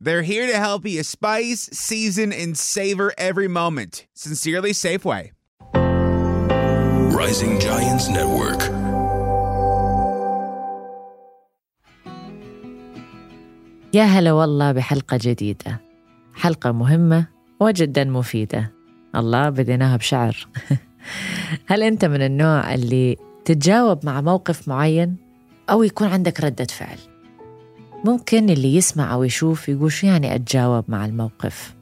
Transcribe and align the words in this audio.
They're 0.00 0.22
here 0.22 0.46
to 0.52 0.58
help 0.58 0.84
you 0.84 1.02
spice, 1.04 1.70
season, 1.72 2.32
and 2.32 2.58
savor 2.58 3.12
every 3.16 3.48
moment. 3.48 4.06
Sincerely, 4.14 4.72
Safeway. 4.72 5.30
Rising 7.20 7.60
Giants 7.60 8.08
Network. 8.08 8.62
يا 13.94 14.04
هلا 14.04 14.32
والله 14.32 14.72
بحلقة 14.72 15.18
جديدة 15.22 15.80
حلقة 16.34 16.72
مهمة 16.72 17.26
وجدا 17.60 18.04
مفيدة 18.04 18.72
الله 19.16 19.48
بديناها 19.48 19.96
بشعر 19.96 20.46
هل 21.66 21.82
أنت 21.82 22.04
من 22.04 22.22
النوع 22.22 22.74
اللي 22.74 23.16
تتجاوب 23.44 24.06
مع 24.06 24.20
موقف 24.20 24.68
معين 24.68 25.16
أو 25.70 25.82
يكون 25.82 26.08
عندك 26.08 26.40
ردة 26.40 26.64
فعل 26.64 26.98
ممكن 28.05 28.49
اللي 28.49 28.75
يسمع 28.75 29.13
أو 29.13 29.23
يشوف 29.23 29.69
يقول 29.69 29.91
شو 29.91 30.07
يعني 30.07 30.35
أتجاوب 30.35 30.85
مع 30.87 31.05
الموقف. 31.05 31.75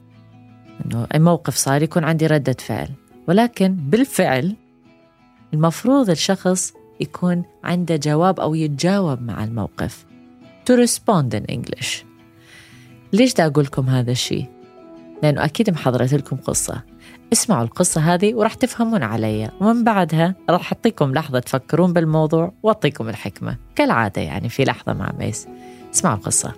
إنه 0.84 1.06
الموقف 1.14 1.54
صار 1.54 1.82
يكون 1.82 2.04
عندي 2.04 2.26
ردة 2.26 2.56
فعل. 2.58 2.88
ولكن 3.28 3.74
بالفعل 3.74 4.56
المفروض 5.54 6.10
الشخص 6.10 6.72
يكون 7.00 7.42
عنده 7.64 7.96
جواب 7.96 8.40
أو 8.40 8.54
يتجاوب 8.54 9.22
مع 9.22 9.44
الموقف. 9.44 10.06
To 10.70 10.76
respond 10.86 11.34
in 11.34 11.54
English. 11.54 12.04
ليش 13.12 13.34
دا 13.34 13.46
أقول 13.46 13.64
لكم 13.64 13.88
هذا 13.88 14.10
الشيء؟ 14.10 14.46
لأنه 15.22 15.44
أكيد 15.44 15.70
محضرت 15.70 16.14
لكم 16.14 16.36
قصة. 16.36 16.82
اسمعوا 17.32 17.64
القصة 17.64 18.00
هذه 18.00 18.34
وراح 18.34 18.54
تفهمون 18.54 19.02
علي 19.02 19.50
ومن 19.60 19.84
بعدها 19.84 20.34
راح 20.50 20.72
أعطيكم 20.72 21.12
لحظة 21.12 21.38
تفكرون 21.38 21.92
بالموضوع 21.92 22.52
وأعطيكم 22.62 23.08
الحكمة. 23.08 23.56
كالعادة 23.74 24.22
يعني 24.22 24.48
في 24.48 24.64
لحظة 24.64 24.92
مع 24.92 25.12
ميس. 25.18 25.48
اسمعوا 25.96 26.16
القصة. 26.16 26.52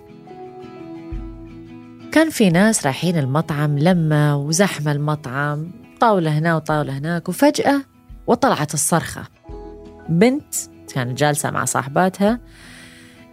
كان 2.11 2.29
في 2.29 2.49
ناس 2.49 2.85
رايحين 2.85 3.17
المطعم 3.17 3.79
لما 3.79 4.35
وزحمة 4.35 4.91
المطعم 4.91 5.71
طاولة 5.99 6.37
هنا 6.37 6.55
وطاولة 6.55 6.97
هناك 6.97 7.29
وفجأة 7.29 7.81
وطلعت 8.27 8.73
الصرخة. 8.73 9.23
بنت 10.09 10.55
كانت 10.93 11.19
جالسة 11.19 11.51
مع 11.51 11.65
صاحباتها 11.65 12.39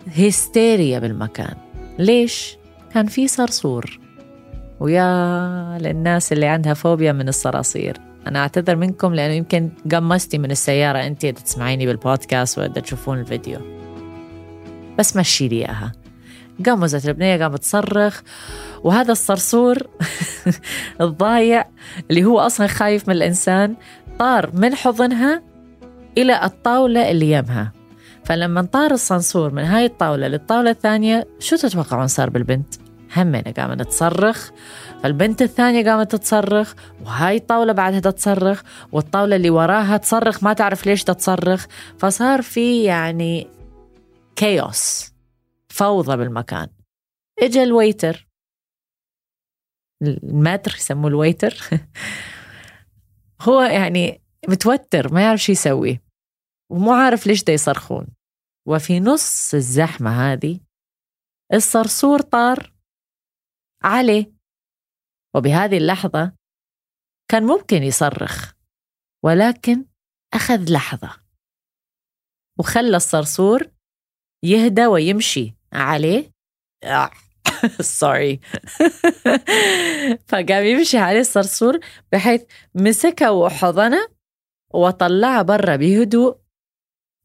هيستيريا 0.07 0.99
بالمكان. 0.99 1.55
ليش؟ 1.99 2.57
كان 2.95 3.07
في 3.07 3.29
صرصور. 3.29 4.01
ويا 4.81 5.79
للناس 5.79 6.33
اللي 6.33 6.47
عندها 6.47 6.75
فوبيا 6.75 7.13
من 7.13 7.29
الصراصير. 7.29 8.01
أنا 8.27 8.39
أعتذر 8.39 8.77
منكم 8.77 9.15
لأنه 9.15 9.35
يمكن 9.35 9.71
قمستي 9.93 10.39
من 10.39 10.51
السيارة. 10.51 10.99
أنت 10.99 11.27
تسمعيني 11.27 11.87
بالبودكاست 11.87 12.59
وإذا 12.59 12.81
تشوفون 12.81 13.19
الفيديو. 13.21 13.86
بس 14.99 15.17
مشي 15.17 15.49
لي 15.49 15.57
إياها. 15.57 15.93
قمزت 16.67 17.09
البنية 17.09 17.43
قامت 17.43 17.59
تصرخ. 17.59 18.21
وهذا 18.85 19.13
الصرصور 19.13 19.79
الضايع 21.01 21.65
اللي 22.11 22.25
هو 22.25 22.39
أصلا 22.39 22.67
خايف 22.67 23.09
من 23.09 23.15
الإنسان 23.15 23.77
طار 24.19 24.51
من 24.55 24.75
حضنها 24.75 25.43
إلى 26.19 26.45
الطاولة 26.45 27.11
اللي 27.11 27.33
يمها. 27.33 27.73
فلما 28.25 28.63
طار 28.63 28.91
الصنصور 28.91 29.53
من 29.53 29.63
هاي 29.63 29.85
الطاولة 29.85 30.29
للطاولة 30.29 30.71
الثانية 30.71 31.27
شو 31.39 31.57
تتوقعون 31.57 32.07
صار 32.07 32.31
بالبنت؟ 32.31 32.75
همنا 33.17 33.53
قامت 33.57 33.83
تصرخ. 33.83 34.51
فالبنت 35.03 35.43
الثانية 35.43 35.91
قامت 35.91 36.17
تصرخ 36.17 36.75
وهاي 37.05 37.37
الطاولة 37.37 37.73
بعدها 37.73 38.01
تصرخ 38.01 38.63
والطاولة 38.93 39.37
اللي 39.37 39.51
وراها 39.51 39.97
تصرخ 39.97 40.45
ما 40.45 40.53
تعرف 40.53 40.87
ليش 40.87 41.05
تصرخ 41.05 41.67
فصار 41.99 42.43
في 42.43 42.85
يعني 42.85 43.56
chaos 44.37 45.13
فوضى 45.71 46.17
بالمكان. 46.17 46.69
اجى 47.43 47.63
ال 47.63 47.71
waiter. 47.71 48.29
الماتر 50.03 50.75
يسموه 50.75 51.09
ال 51.09 51.15
waiter. 51.15 51.55
هو 53.49 53.63
يعني 53.63 54.23
متوتر 54.49 55.13
ما 55.13 55.23
يعرف 55.23 55.41
شو 55.41 55.53
يسوي. 55.53 56.01
ومو 56.71 56.93
عارف 56.93 57.27
ليش 57.27 57.45
دا 57.45 57.53
يصرخون. 57.53 58.07
وفي 58.69 59.01
نص 59.01 59.55
الزحمة 59.55 60.11
هذه 60.11 60.61
الصرصور 61.55 62.21
طار 62.21 62.73
عليه. 63.85 64.33
وبهذه 65.37 65.79
اللحظة 65.79 66.33
كان 67.31 67.43
ممكن 67.43 67.83
يصرخ 67.83 68.53
ولكن 69.25 69.85
أخذ 70.35 70.73
لحظة. 70.73 71.23
وخلى 72.59 72.97
الصرصور 72.97 73.76
يهدى 74.45 74.87
ويمشي. 74.87 75.55
عليه؟ 75.73 76.31
سوري 77.81 78.41
فقام 80.29 80.65
يمشي 80.65 80.99
عليه 80.99 81.21
الصرصور 81.21 81.79
بحيث 82.13 82.43
مسكه 82.75 83.33
وحضنه 83.33 84.09
وطلعه 84.75 85.43
برا 85.43 85.77
بهدوء 85.77 86.39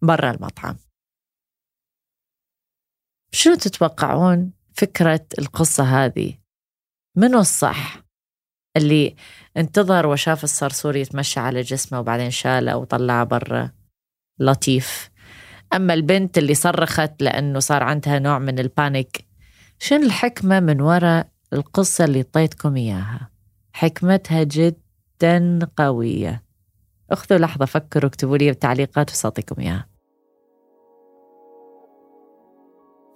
برا 0.01 0.31
المطعم. 0.31 0.77
شو 3.33 3.55
تتوقعون 3.55 4.53
فكرة 4.73 5.25
القصة 5.39 5.83
هذه؟ 5.83 6.37
منو 7.17 7.39
الصح 7.39 8.01
اللي 8.77 9.15
انتظر 9.57 10.07
وشاف 10.07 10.43
الصرصور 10.43 10.95
يتمشى 10.95 11.39
على 11.39 11.61
جسمه 11.61 11.99
وبعدين 11.99 12.31
شاله 12.31 12.77
وطلعه 12.77 13.23
برا؟ 13.23 13.71
لطيف. 14.39 15.10
أما 15.73 15.93
البنت 15.93 16.37
اللي 16.37 16.53
صرخت 16.53 17.11
لأنه 17.21 17.59
صار 17.59 17.83
عندها 17.83 18.19
نوع 18.19 18.39
من 18.39 18.59
البانيك 18.59 19.25
شنو 19.79 20.05
الحكمة 20.05 20.59
من 20.59 20.81
وراء 20.81 21.27
القصة 21.53 22.05
اللي 22.05 22.19
اعطيتكم 22.19 22.75
إياها؟ 22.75 23.29
حكمتها 23.73 24.43
جدا 24.43 25.59
قوية. 25.77 26.43
أخذوا 27.11 27.39
لحظة 27.39 27.65
فكروا 27.65 28.09
اكتبوا 28.09 28.37
لي 28.37 28.47
بالتعليقات 28.47 29.11
وسأعطيكم 29.11 29.61
إياها. 29.61 29.87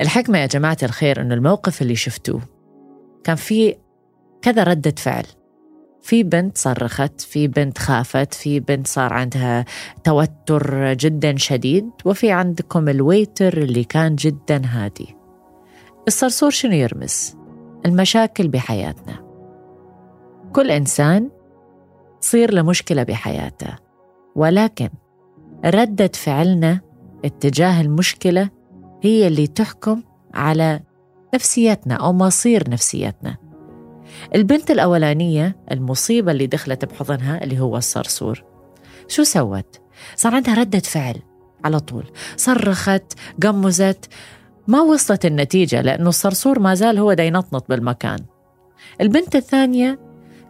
الحكمة 0.01 0.37
يا 0.37 0.45
جماعة 0.45 0.77
الخير 0.83 1.21
إنه 1.21 1.33
الموقف 1.33 1.81
اللي 1.81 1.95
شفتوه 1.95 2.41
كان 3.23 3.35
في 3.35 3.75
كذا 4.41 4.63
ردة 4.63 4.93
فعل. 4.97 5.25
في 6.05 6.23
بنت 6.23 6.57
صرخت 6.57 7.21
في 7.21 7.47
بنت 7.47 7.77
خافت 7.77 8.33
في 8.33 8.59
بنت 8.59 8.87
صار 8.87 9.13
عندها 9.13 9.65
توتر 10.03 10.93
جدا 10.93 11.37
شديد 11.37 11.89
وفي 12.05 12.31
عندكم 12.31 12.89
الويتر 12.89 13.57
اللي 13.57 13.83
كان 13.83 14.15
جدا 14.15 14.61
هادي. 14.65 15.15
الصرصور 16.07 16.49
شنو 16.49 16.71
يرمز؟ 16.71 17.37
المشاكل 17.85 18.47
بحياتنا. 18.47 19.25
كل 20.53 20.71
إنسان 20.71 21.29
تصير 22.21 22.53
له 22.53 22.61
مشكلة 22.61 23.03
بحياته 23.03 23.75
ولكن 24.35 24.89
ردة 25.65 26.11
فعلنا 26.13 26.81
اتجاه 27.25 27.81
المشكلة 27.81 28.49
هي 29.01 29.27
اللي 29.27 29.47
تحكم 29.47 30.03
على 30.33 30.79
نفسيتنا 31.33 31.95
أو 31.95 32.13
مصير 32.13 32.69
نفسيتنا. 32.69 33.44
البنت 34.35 34.71
الأولانية 34.71 35.55
المصيبة 35.71 36.31
اللي 36.31 36.47
دخلت 36.47 36.85
بحضنها 36.85 37.43
اللي 37.43 37.59
هو 37.59 37.77
الصرصور. 37.77 38.43
شو 39.07 39.23
سوت؟ 39.23 39.79
صار 40.15 40.35
عندها 40.35 40.53
ردة 40.53 40.79
فعل 40.79 41.15
على 41.65 41.79
طول. 41.79 42.03
صرخت 42.37 43.13
قمزت. 43.43 44.05
ما 44.67 44.81
وصلت 44.81 45.25
النتيجة 45.25 45.81
لأنه 45.81 46.09
الصرصور 46.09 46.59
ما 46.59 46.75
زال 46.75 46.99
هو 46.99 47.13
دا 47.13 47.23
ينطنط 47.23 47.65
بالمكان. 47.69 48.19
البنت 49.01 49.35
الثانية 49.35 49.99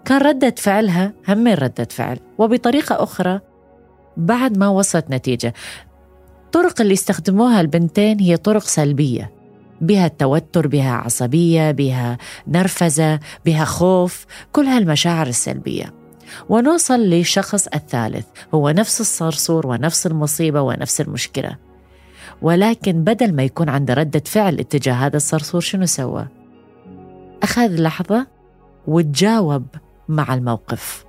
كان 0.06 0.22
ردة 0.22 0.56
فعلها 0.58 1.14
همين 1.28 1.54
ردة 1.54 1.88
فعل 1.90 2.20
وبطريقة 2.38 3.04
أخرى 3.04 3.40
بعد 4.18 4.58
ما 4.58 4.68
وصلت 4.68 5.10
نتيجة. 5.10 5.54
الطرق 6.46 6.82
اللي 6.82 6.94
استخدموها 6.94 7.62
البنتين 7.62 8.20
هي 8.20 8.38
طرق 8.38 8.64
سلبية. 8.64 9.35
بها 9.82 10.06
التوتر 10.06 10.68
بها 10.68 10.92
عصبية 10.92 11.72
بها 11.72 12.18
نرفزة 12.48 13.20
بها 13.46 13.66
خوف 13.66 14.26
كل 14.52 14.66
هالمشاعر 14.66 15.28
السلبية. 15.28 15.94
ونوصل 16.50 17.00
للشخص 17.00 17.68
الثالث 17.68 18.26
هو 18.54 18.70
نفس 18.70 19.02
الصرصور 19.02 19.68
ونفس 19.68 20.08
المصيبة 20.08 20.62
ونفس 20.62 21.02
المشكلة. 21.02 21.58
ولكن 22.42 23.04
بدل 23.04 23.34
ما 23.34 23.44
يكون 23.44 23.70
عنده 23.70 23.94
ردة 23.94 24.24
فعل 24.26 24.60
اتجاه 24.60 24.94
هذا 24.94 25.18
الصرصور 25.18 25.62
شنو 25.62 25.86
سوى؟ 25.86 26.28
أخذ 27.44 27.82
لحظة 27.82 28.28
وتجاوب 28.88 29.66
مع 30.10 30.34
الموقف. 30.34 31.06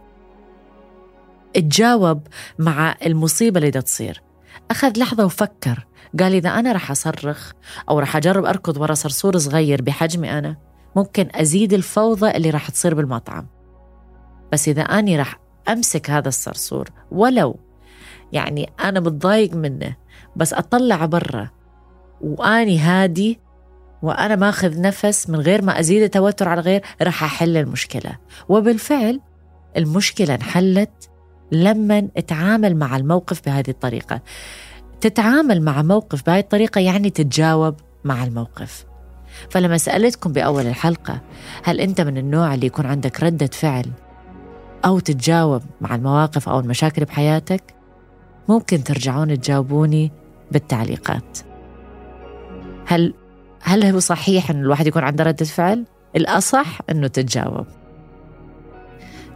تجاوب 1.55 2.27
مع 2.59 2.95
المصيبة 3.07 3.59
اللي 3.59 3.71
دا 3.71 3.81
تصير 3.81 4.23
أخذ 4.71 4.99
لحظة 4.99 5.25
وفكر. 5.25 5.87
قال 6.21 6.35
إذا 6.35 6.49
أنا 6.51 6.73
رح 6.73 6.91
أصرخ 6.91 7.53
أو 7.89 7.99
رح 7.99 8.17
أجرب 8.17 8.45
أركض 8.45 8.77
ورا 8.77 8.95
صرصور 8.95 9.39
صغير 9.39 9.83
بحجمي 9.83 10.39
أنا 10.39 10.57
ممكن 10.97 11.29
أزيد 11.35 11.73
الفوضى 11.73 12.31
اللي 12.31 12.51
رح 12.51 12.71
تصير 12.71 12.95
بالمطعم. 12.95 13.47
بس 14.53 14.69
إذا 14.69 14.83
أني 14.83 15.17
رح 15.17 15.41
أمسك 15.69 16.11
هذا 16.11 16.29
الصرصور 16.29 16.89
ولو 17.11 17.57
يعني 18.33 18.71
أنا 18.85 19.01
متضايق 19.01 19.55
منه 19.55 19.97
بس 20.37 20.53
أطلع 20.55 21.07
برا 21.07 21.51
وأني 22.21 22.79
هادي 22.79 23.41
وأنا 24.03 24.37
ماخذ 24.37 24.81
نفس 24.81 25.31
من 25.31 25.41
غير 25.41 25.63
ما 25.65 25.81
أزيد 25.81 26.03
التوتر 26.03 26.49
على 26.49 26.61
الغير 26.61 26.83
رح 27.03 27.25
أحل 27.25 27.57
المشكلة. 27.57 28.19
وبالفعل 28.49 29.21
المشكلة 29.77 30.35
انحلت 30.35 31.11
لما 31.53 32.09
اتعامل 32.17 32.77
مع 32.77 32.97
الموقف 32.97 33.45
بهذه 33.47 33.71
الطريقة. 33.71 34.21
تتعامل 35.01 35.63
مع 35.63 35.83
موقف 35.83 36.27
بهذه 36.27 36.41
الطريقة 36.41 36.81
يعني 36.81 37.11
تتجاوب 37.11 37.75
مع 38.05 38.25
الموقف. 38.25 38.85
فلما 39.51 39.79
سألتكم 39.79 40.33
بأول 40.33 40.67
الحلقة 40.67 41.21
هل 41.65 41.81
أنت 41.81 42.01
من 42.01 42.19
النوع 42.19 42.55
اللي 42.55 42.67
يكون 42.67 42.87
عندك 42.87 43.23
ردة 43.23 43.47
فعل 43.47 43.87
أو 44.85 44.99
تتجاوب 44.99 45.63
مع 45.81 45.95
المواقف 45.95 46.49
أو 46.49 46.61
المشاكل 46.61 47.05
بحياتك؟ 47.05 47.63
ممكن 48.49 48.85
ترجعون 48.85 49.41
تجاوبوني 49.41 50.13
بالتعليقات. 50.53 51.39
هل 52.87 53.15
هل 53.63 53.85
هو 53.85 53.99
صحيح 53.99 54.51
أن 54.51 54.61
الواحد 54.61 54.87
يكون 54.87 55.03
عنده 55.03 55.25
ردة 55.25 55.45
فعل؟ 55.45 55.85
الأصح 56.17 56.79
أنه 56.91 57.07
تتجاوب. 57.07 57.67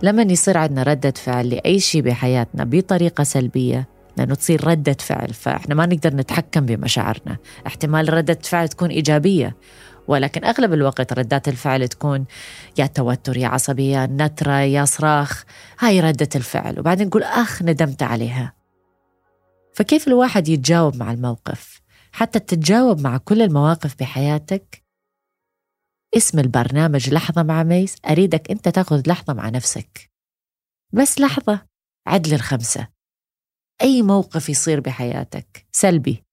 لما 0.03 0.23
يصير 0.23 0.59
عندنا 0.59 0.83
ردة 0.83 1.11
فعل 1.11 1.51
لأي 1.51 1.81
شيء 1.81 2.03
بحياتنا 2.03 2.65
بطريقة 2.65 3.25
سلبية 3.25 3.89
لأنه 4.17 4.35
تصير 4.35 4.67
ردة 4.67 4.97
فعل 5.01 5.35
فإحنا 5.35 5.75
ما 5.75 5.87
نقدر 5.87 6.17
نتحكم 6.17 6.67
بمشاعرنا. 6.67 7.37
احتمال 7.67 8.15
ردة 8.15 8.39
فعل 8.43 8.69
تكون 8.69 8.91
إيجابية 8.91 9.57
ولكن 10.09 10.45
أغلب 10.45 10.73
الوقت 10.73 11.13
ردات 11.13 11.49
الفعل 11.49 11.89
تكون 11.89 12.25
يا 12.79 12.87
توتر 12.87 13.37
يا 13.37 13.49
عصبية 13.49 13.97
يا 13.97 14.07
نترة 14.07 14.61
يا 14.61 14.85
صراخ. 14.85 15.45
هاي 15.79 16.01
ردة 16.01 16.29
الفعل 16.37 16.79
وبعدين 16.79 17.07
نقول 17.07 17.23
أخ 17.23 17.63
ندمت 17.63 18.03
عليها. 18.03 18.53
فكيف 19.75 20.09
الواحد 20.09 20.49
يتجاوب 20.49 20.97
مع 20.97 21.13
الموقف؟ 21.13 21.81
حتى 22.13 22.39
تتجاوب 22.39 23.01
مع 23.01 23.17
كل 23.17 23.43
المواقف 23.43 23.95
بحياتك 24.01 24.80
اسم 26.17 26.39
البرنامج 26.39 27.11
لحظة 27.11 27.43
مع 27.43 27.63
ميس 27.63 27.97
أريدك 28.07 28.51
أنت 28.51 28.69
تاخذ 28.69 29.03
لحظة 29.07 29.33
مع 29.33 29.49
نفسك. 29.49 30.11
بس 30.93 31.21
لحظة 31.21 31.67
عدل 32.07 32.35
الخمسة. 32.35 32.89
أي 33.83 34.03
موقف 34.03 34.49
يصير 34.49 34.81
بحياتك؟ 34.81 35.67
سلبي. 35.73 36.25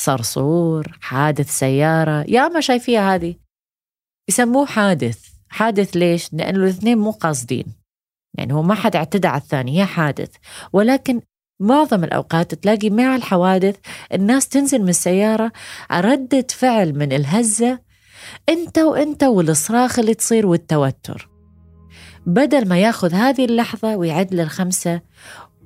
صرصور 0.00 0.98
حادث 1.00 1.58
سيارة 1.58 2.24
يا 2.28 2.48
ما 2.48 2.60
شايفيها 2.60 3.14
هذه. 3.14 3.36
يسموه 4.28 4.66
حادث. 4.66 5.32
حادث 5.48 5.96
ليش؟ 5.96 6.32
لأنه 6.32 6.58
الاثنين 6.64 6.98
مو 6.98 7.10
قاصدين. 7.10 7.74
يعني 8.38 8.52
هو 8.52 8.62
ما 8.62 8.74
حد 8.74 8.96
اعتدى 8.96 9.28
على 9.28 9.40
الثاني 9.40 9.80
هي 9.80 9.86
حادث. 9.86 10.36
ولكن 10.72 11.20
معظم 11.60 12.04
الأوقات 12.04 12.54
تلاقي 12.54 12.90
مع 12.90 13.16
الحوادث 13.16 13.76
الناس 14.12 14.48
تنزل 14.48 14.82
من 14.82 14.88
السيارة 14.88 15.52
ردة 15.92 16.46
فعل 16.50 16.92
من 16.92 17.12
الهزة 17.12 17.91
أنت 18.48 18.78
وأنت 18.78 19.24
والصراخ 19.24 19.98
اللي 19.98 20.14
تصير 20.14 20.46
والتوتر. 20.46 21.28
بدل 22.26 22.68
ما 22.68 22.78
ياخذ 22.78 23.12
هذه 23.12 23.44
اللحظة 23.44 23.96
ويعد 23.96 24.34
للخمسة 24.34 25.00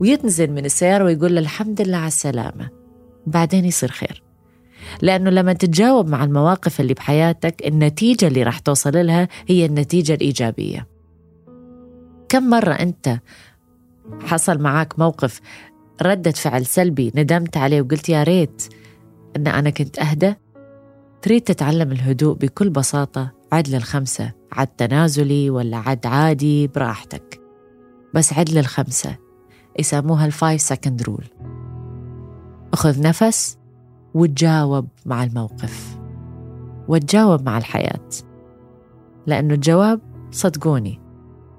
وينزل 0.01 0.51
من 0.51 0.65
السيارة 0.65 1.05
ويقول 1.05 1.35
له 1.35 1.41
الحمد 1.41 1.81
لله 1.81 1.97
على 1.97 2.07
السلامة 2.07 2.71
بعدين 3.27 3.65
يصير 3.65 3.91
خير. 3.91 4.23
لأنه 5.03 5.31
لما 5.31 5.53
تتجاوب 5.53 6.09
مع 6.09 6.25
المواقف 6.25 6.81
اللي 6.81 6.95
بحياتك 6.95 7.67
النتيجة 7.67 8.27
اللي 8.27 8.43
راح 8.43 8.59
توصل 8.59 9.07
لها 9.07 9.29
هي 9.49 9.67
النتيجة 9.67 10.15
الإيجابية. 10.15 10.87
كم 12.29 12.51
مرة 12.51 12.73
أنت 12.73 13.19
حصل 14.21 14.59
معك 14.59 14.99
موقف 14.99 15.41
ردة 16.03 16.31
فعل 16.31 16.67
سلبي 16.67 17.13
ندمت 17.15 17.57
عليه 17.57 17.81
وقلت 17.83 18.09
يا 18.09 18.23
ريت 18.23 18.63
أن 19.37 19.47
أنا 19.47 19.71
كنت 19.71 19.99
أهدى؟ 19.99 20.35
تريد 21.23 21.41
تتعلم 21.41 21.93
الهدوء 21.93 22.37
بكل 22.37 22.71
بساطة 22.71 23.33
عد 23.53 23.69
للخمسة 23.69 24.33
عد 24.53 24.67
تنازلي 24.67 25.51
ولا 25.51 25.77
عد 25.77 26.07
عادي 26.07 26.67
براحتك. 26.67 27.41
بس 28.15 28.33
عد 28.33 28.51
للخمسة 28.51 29.17
يسموها 29.79 30.27
ال 30.27 30.34
five 30.34 30.61
second 30.61 31.03
rule 31.03 31.25
أخذ 32.73 33.03
نفس 33.03 33.59
وتجاوب 34.15 34.89
مع 35.07 35.25
الموقف. 35.25 35.99
وتجاوب 36.89 37.43
مع 37.47 37.59
الحياة. 37.59 38.09
لأنه 39.27 39.55
الجواب 39.55 40.01
صدقوني 40.31 41.01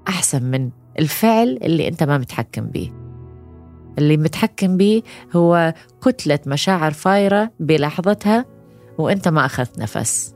أحسن 0.08 0.42
من 0.42 0.70
الفعل 0.98 1.58
اللي 1.62 1.88
أنت 1.88 2.02
ما 2.02 2.18
متحكم 2.18 2.66
به 2.66 2.92
اللي 3.98 4.16
متحكم 4.16 4.76
به 4.76 5.02
هو 5.36 5.74
كتلة 6.02 6.38
مشاعر 6.46 6.92
فايرة 6.92 7.50
بلحظتها 7.60 8.57
وأنت 8.98 9.28
ما 9.28 9.46
أخذت 9.46 9.78
نفس. 9.78 10.34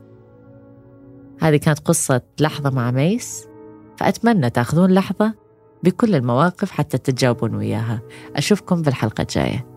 هذه 1.41 1.57
كانت 1.57 1.79
قصة 1.79 2.21
لحظة 2.39 2.69
مع 2.69 2.91
ميس 2.91 3.47
فأتمنى 3.97 4.49
تأخذون 4.49 4.91
لحظة 4.91 5.33
بكل 5.83 6.15
المواقف 6.15 6.71
حتى 6.71 6.97
تتجاوبون 6.97 7.55
وياها. 7.55 8.01
أشوفكم 8.35 8.81
بالحلقة 8.81 9.21
الجاية. 9.21 9.72